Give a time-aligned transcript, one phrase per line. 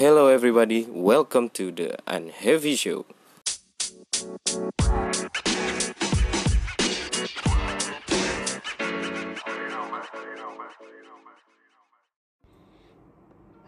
[0.00, 3.04] Hello everybody, welcome to the Unheavy Show.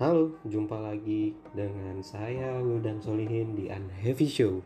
[0.01, 4.64] Halo, jumpa lagi dengan saya Wildan Solihin di Unheavy Show.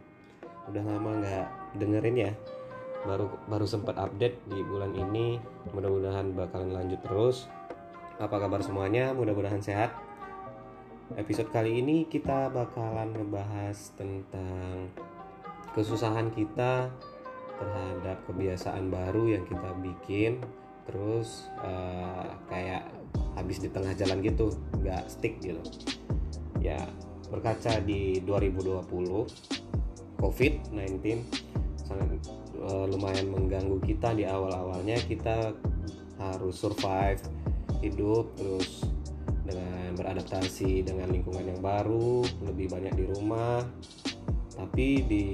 [0.70, 2.32] Udah lama nggak dengerin ya,
[3.02, 5.42] baru baru sempat update di bulan ini.
[5.74, 7.50] Mudah-mudahan bakalan lanjut terus.
[8.22, 9.10] Apa kabar semuanya?
[9.18, 10.05] Mudah-mudahan sehat.
[11.14, 14.90] Episode kali ini kita bakalan ngebahas tentang
[15.70, 16.90] kesusahan kita
[17.62, 20.42] terhadap kebiasaan baru yang kita bikin.
[20.82, 22.90] Terus uh, kayak
[23.38, 24.50] habis di tengah jalan gitu
[24.82, 25.62] nggak stick gitu.
[26.58, 26.82] Ya
[27.30, 28.90] berkaca di 2020
[30.18, 31.22] COVID-19
[31.86, 32.18] sangat
[32.58, 34.98] uh, lumayan mengganggu kita di awal-awalnya.
[35.06, 35.54] Kita
[36.18, 37.22] harus survive
[37.78, 38.95] hidup terus
[39.46, 43.62] dengan beradaptasi dengan lingkungan yang baru lebih banyak di rumah.
[44.58, 45.28] Tapi di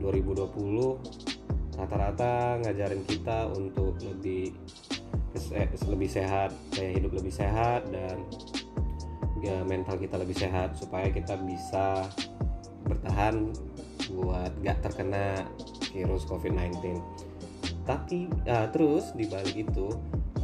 [0.00, 4.54] 2020 rata-rata ngajarin kita untuk lebih
[5.90, 8.22] lebih sehat gaya hidup lebih sehat dan
[9.42, 12.06] ya mental kita lebih sehat supaya kita bisa
[12.86, 13.50] bertahan
[14.14, 15.42] buat gak terkena
[15.90, 17.02] virus COVID-19
[17.84, 19.90] tapi uh, terus di balik itu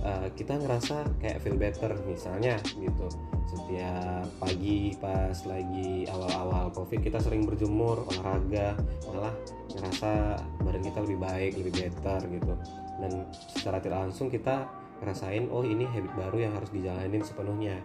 [0.05, 3.06] uh, kita ngerasa kayak feel better misalnya gitu.
[3.51, 8.78] Setiap pagi pas lagi awal-awal covid kita sering berjemur olahraga
[9.11, 9.34] malah
[9.75, 12.55] ngerasa badan kita lebih baik lebih better gitu.
[13.01, 14.69] Dan secara tidak langsung kita
[15.01, 17.81] ngerasain oh ini habit baru yang harus dijalanin sepenuhnya.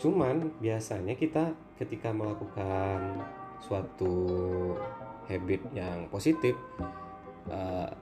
[0.00, 3.20] Cuman biasanya kita ketika melakukan
[3.60, 4.16] suatu
[5.28, 6.56] habit yang positif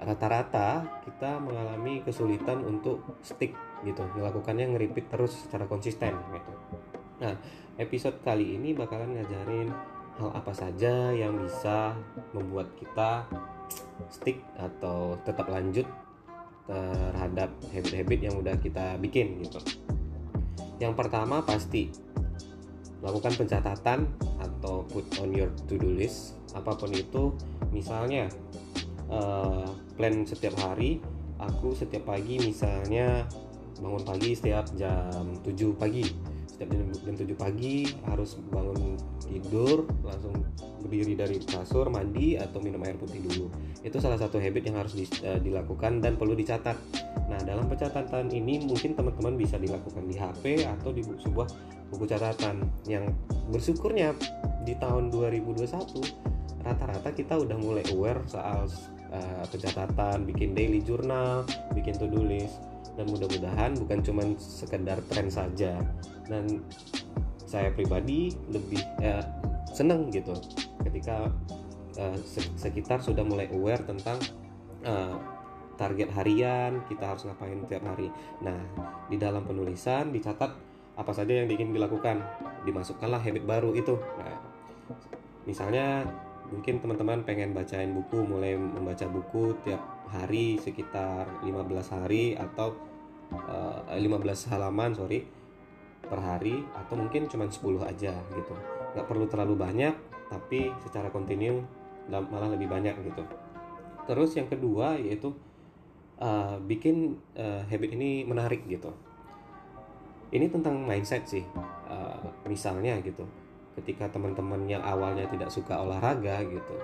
[0.05, 6.53] rata-rata uh, kita mengalami kesulitan untuk stick gitu melakukannya ngeripit terus secara konsisten gitu.
[7.25, 7.35] Nah
[7.81, 9.71] episode kali ini bakalan ngajarin
[10.19, 11.95] hal apa saja yang bisa
[12.35, 13.25] membuat kita
[14.11, 15.87] stick atau tetap lanjut
[16.69, 19.63] terhadap habit-habit yang udah kita bikin gitu.
[20.83, 21.89] Yang pertama pasti
[22.99, 24.11] lakukan pencatatan
[24.43, 27.33] atau put on your to do list apa pun itu.
[27.71, 28.27] Misalnya
[29.09, 31.03] uh, plan setiap hari
[31.39, 33.25] aku setiap pagi misalnya
[33.79, 36.03] bangun pagi setiap jam 7 pagi.
[36.51, 40.35] Setiap jam, jam 7 pagi harus bangun tidur langsung
[40.83, 43.47] berdiri dari kasur mandi atau minum air putih dulu.
[43.87, 46.75] Itu salah satu habit yang harus di, uh, dilakukan dan perlu dicatat.
[47.31, 51.47] Nah dalam pencatatan ini mungkin teman-teman bisa dilakukan di HP atau di sebuah
[51.95, 53.07] buku catatan yang
[53.55, 54.13] bersyukurnya
[54.67, 55.65] di tahun 2021
[56.67, 58.69] rata-rata kita udah mulai aware soal
[59.49, 62.61] pencatatan, bikin daily journal, bikin to-do list.
[62.99, 65.79] Dan mudah-mudahan bukan cuma sekedar tren saja.
[66.29, 66.61] Dan
[67.49, 69.25] saya pribadi lebih uh,
[69.73, 70.37] senang gitu
[70.85, 71.33] ketika
[71.97, 72.17] uh,
[72.61, 74.21] sekitar sudah mulai aware tentang
[74.85, 75.17] uh,
[75.81, 78.13] target harian kita harus ngapain tiap hari.
[78.45, 78.59] Nah
[79.09, 80.53] di dalam penulisan dicatat
[80.99, 82.21] apa saja yang ingin dilakukan.
[82.69, 83.97] Dimasukkanlah habit baru itu.
[83.97, 84.37] Nah
[85.49, 86.05] misalnya
[86.49, 92.73] mungkin teman-teman pengen bacain buku mulai membaca buku tiap hari sekitar 15 hari atau
[93.33, 95.25] uh, eh, 15 halaman sorry
[96.05, 98.55] per hari atau mungkin cuma 10 aja gitu.
[98.97, 99.95] Nggak perlu terlalu banyak
[100.29, 101.65] tapi secara kontinu
[102.09, 103.25] malah lebih banyak gitu.
[104.09, 105.37] Terus yang kedua yaitu
[106.17, 108.89] uh, bikin uh, habit ini menarik gitu.
[110.33, 111.45] Ini tentang mindset sih
[111.89, 113.48] uh, misalnya gitu
[113.79, 116.77] ketika teman-teman yang awalnya tidak suka olahraga gitu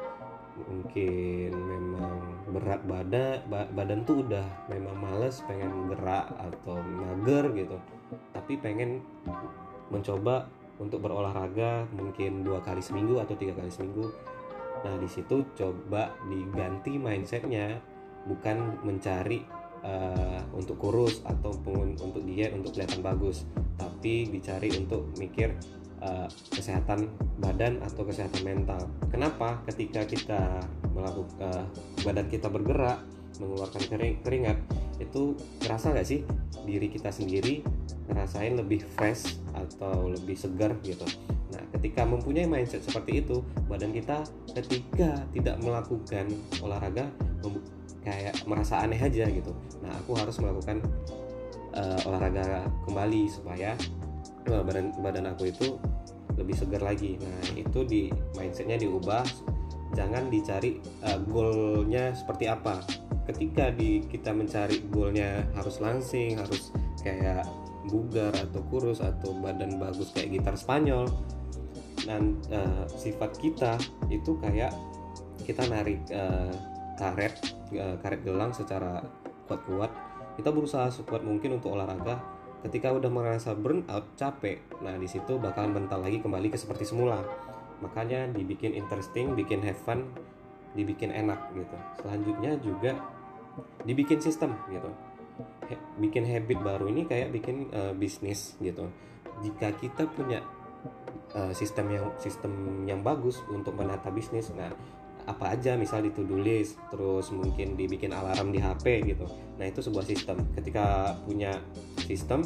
[0.55, 2.15] mungkin memang
[2.55, 7.77] berat badan badan tuh udah memang males pengen gerak atau mager gitu.
[8.31, 9.03] Tapi pengen
[9.91, 10.47] mencoba
[10.79, 14.15] untuk berolahraga mungkin dua kali seminggu atau tiga kali seminggu.
[14.87, 17.83] Nah di situ coba diganti mindsetnya
[18.25, 19.43] bukan mencari
[19.83, 23.45] uh, untuk kurus ataupun untuk diet untuk kelihatan bagus
[23.75, 25.53] tapi dicari untuk mikir
[26.05, 27.09] uh, kesehatan
[27.41, 28.85] badan atau kesehatan mental.
[29.09, 29.65] Kenapa?
[29.65, 30.61] Ketika kita
[30.93, 31.65] melakukan uh,
[32.05, 33.01] badan kita bergerak,
[33.41, 34.59] mengeluarkan kering, keringat,
[35.03, 36.23] itu terasa nggak sih
[36.63, 37.67] diri kita sendiri
[38.07, 41.05] ngerasain lebih fresh atau lebih segar gitu.
[41.51, 44.23] Nah, ketika mempunyai mindset seperti itu, badan kita
[44.55, 46.31] ketika tidak melakukan
[46.63, 47.11] olahraga
[48.05, 49.53] kayak merasa aneh aja gitu.
[49.81, 50.85] Nah, aku harus melakukan
[51.73, 53.73] uh, olahraga kembali supaya
[54.45, 55.77] badan badan aku itu
[56.35, 57.17] lebih segar lagi.
[57.21, 58.03] Nah itu di
[58.37, 59.25] mindsetnya diubah.
[59.95, 62.83] Jangan dicari uh, goalnya seperti apa.
[63.31, 67.47] Ketika di kita mencari goalnya harus langsing harus kayak
[67.87, 71.07] bugar atau kurus atau badan bagus kayak gitar Spanyol
[72.05, 73.79] dan uh, sifat kita
[74.11, 74.73] itu kayak
[75.45, 76.53] kita narik uh,
[76.97, 77.35] karet
[77.77, 79.05] uh, karet gelang secara
[79.47, 79.93] kuat-kuat.
[80.35, 82.19] Kita berusaha sekuat mungkin untuk olahraga
[82.65, 84.65] ketika udah merasa burn out capek.
[84.81, 87.21] Nah di situ bakalan mental lagi kembali ke seperti semula.
[87.85, 90.09] Makanya dibikin interesting bikin have fun
[90.73, 91.77] dibikin enak gitu.
[92.01, 92.93] Selanjutnya juga
[93.85, 94.91] dibikin sistem gitu.
[96.01, 98.89] Bikin habit baru ini kayak bikin uh, bisnis gitu.
[99.45, 100.41] Jika kita punya
[101.37, 102.53] uh, sistem yang sistem
[102.89, 104.71] yang bagus untuk menata bisnis nah
[105.25, 109.25] apa aja misal di to-do list terus mungkin dibikin alarm di HP gitu.
[109.57, 110.45] Nah itu sebuah sistem.
[110.53, 111.57] Ketika punya
[112.05, 112.45] sistem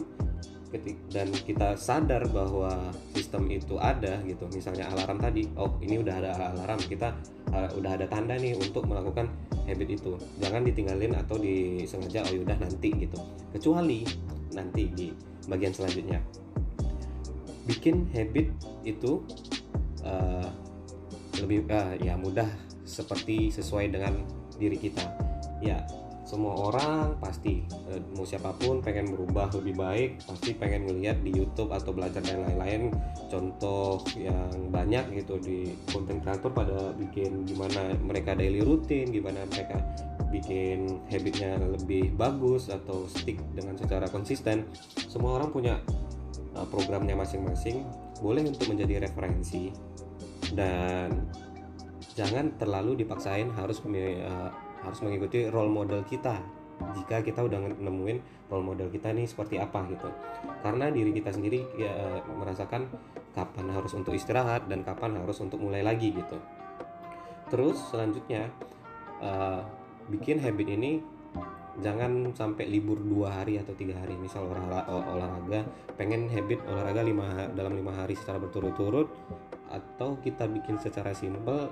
[1.08, 6.30] dan kita sadar bahwa sistem itu ada gitu misalnya alarm tadi oh ini udah ada
[6.52, 7.16] alarm kita
[7.56, 9.32] uh, udah ada tanda nih untuk melakukan
[9.66, 10.14] habit itu.
[10.38, 13.18] Jangan ditinggalin atau disengaja oh yaudah nanti gitu.
[13.52, 14.04] Kecuali
[14.54, 15.08] nanti di
[15.50, 16.20] bagian selanjutnya.
[17.68, 18.48] Bikin habit
[18.84, 19.20] itu
[20.04, 20.48] uh,
[21.42, 22.48] lebih uh, ya mudah
[22.88, 24.24] seperti sesuai dengan
[24.56, 25.04] diri kita.
[25.62, 25.84] Ya
[26.28, 31.32] semua orang pasti eh, mau siapa pun pengen berubah lebih baik pasti pengen ngelihat di
[31.32, 32.92] YouTube atau belajar dan lain-lain.
[33.32, 39.80] Contoh yang banyak gitu di konten kreator pada bikin gimana mereka daily rutin gimana mereka
[40.28, 44.68] bikin habitnya lebih bagus atau stick dengan secara konsisten.
[45.08, 45.80] Semua orang punya
[46.52, 47.88] eh, programnya masing-masing.
[48.20, 49.72] Boleh untuk menjadi referensi
[50.54, 51.28] dan
[52.18, 54.50] jangan terlalu dipaksain harus uh,
[54.82, 56.38] harus mengikuti role model kita.
[56.78, 60.06] Jika kita udah nemuin role model kita nih seperti apa gitu.
[60.62, 62.86] Karena diri kita sendiri ya, merasakan
[63.34, 66.38] kapan harus untuk istirahat dan kapan harus untuk mulai lagi gitu.
[67.50, 68.46] Terus selanjutnya
[69.18, 69.62] uh,
[70.06, 71.02] bikin habit ini
[71.78, 74.14] jangan sampai libur dua hari atau tiga hari.
[74.14, 75.66] Misal olahraga
[75.98, 79.10] pengen habit olahraga lima dalam lima hari secara berturut-turut
[79.68, 81.70] atau kita bikin secara simpel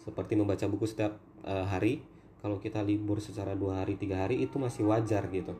[0.00, 2.02] seperti membaca buku setiap uh, hari.
[2.40, 5.58] Kalau kita libur secara dua hari tiga hari itu masih wajar gitu.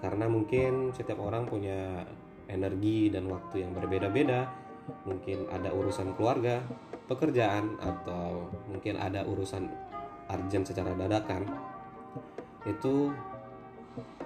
[0.00, 2.08] Karena mungkin setiap orang punya
[2.48, 4.48] energi dan waktu yang berbeda-beda.
[5.02, 6.62] Mungkin ada urusan keluarga
[7.10, 9.66] pekerjaan atau mungkin ada urusan
[10.30, 11.42] urgent secara dadakan.
[12.64, 13.10] Itu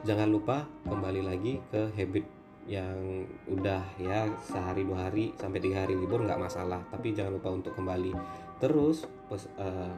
[0.04, 5.96] jangan lupa kembali lagi ke habit yang udah ya sehari dua hari sampai tiga hari
[5.96, 6.80] libur nggak masalah.
[6.92, 8.12] Tapi jangan lupa untuk kembali.
[8.60, 9.94] Terus pes, uh,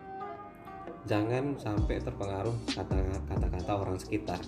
[1.07, 2.55] jangan sampai terpengaruh
[3.27, 4.39] kata-kata orang sekitar.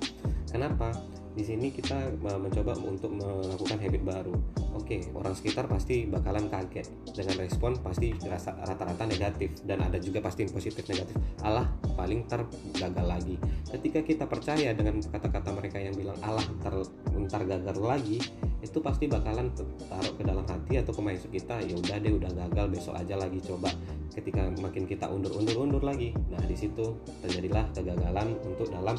[0.46, 0.94] Kenapa
[1.34, 4.34] di sini kita mencoba untuk melakukan habit baru.
[4.78, 10.46] Oke, orang sekitar pasti bakalan kaget dengan respon pasti rata-rata negatif dan ada juga pasti
[10.46, 11.18] positif negatif.
[11.42, 11.66] Allah
[11.98, 12.46] paling ter
[12.78, 13.34] gagal lagi.
[13.66, 16.74] Ketika kita percaya dengan kata-kata mereka yang bilang Allah ter
[17.14, 18.18] ntar gagal lagi,
[18.62, 19.50] itu pasti bakalan
[19.90, 21.58] taruh ke dalam hati atau ke mindset kita.
[21.66, 23.70] Ya udah deh, udah gagal, besok aja lagi coba.
[24.14, 26.94] Ketika makin kita undur-undur-undur lagi, nah di situ
[27.26, 28.94] terjadilah kegagalan untuk dalam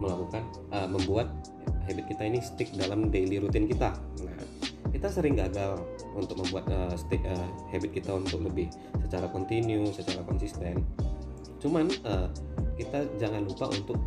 [0.00, 0.42] melakukan
[0.72, 1.28] uh, membuat
[1.86, 3.94] habit kita ini stick dalam daily rutin kita.
[4.24, 4.42] Nah,
[4.90, 5.78] kita sering gagal
[6.16, 8.72] untuk membuat uh, stick uh, habit kita untuk lebih
[9.06, 10.82] secara kontinu, secara konsisten.
[11.60, 12.26] Cuman uh,
[12.80, 14.00] kita jangan lupa untuk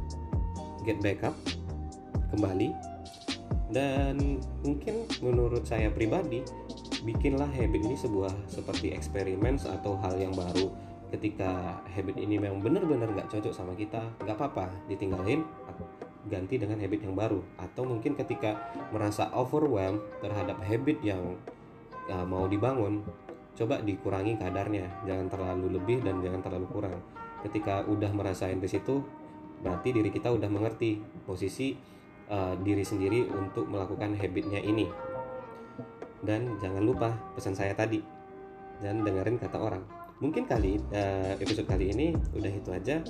[0.83, 1.37] get back up
[2.33, 2.73] kembali
[3.73, 6.41] dan mungkin menurut saya pribadi
[7.03, 10.71] bikinlah habit ini sebuah seperti eksperimen atau hal yang baru
[11.13, 15.45] ketika habit ini memang benar-benar nggak cocok sama kita nggak apa-apa ditinggalin
[16.27, 17.43] ganti dengan habit yang baru.
[17.59, 21.35] Atau mungkin ketika merasa overwhelmed terhadap habit yang
[22.07, 23.03] ya, mau dibangun
[23.53, 24.87] coba dikurangi kadarnya.
[25.07, 26.99] Jangan terlalu lebih dan jangan terlalu kurang.
[27.43, 29.03] Ketika udah merasain di situ
[29.63, 31.71] berarti diri kita udah mengerti posisi
[32.27, 34.87] uh, diri sendiri untuk melakukan habitnya ini.
[36.23, 37.99] Dan jangan lupa pesan saya tadi
[38.79, 43.01] dan dengerin kata orang mungkin kali uh, episode kali ini udah itu aja.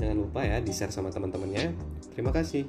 [0.00, 1.76] Jangan lupa ya di share sama teman-temannya.
[2.12, 2.64] Terima kasih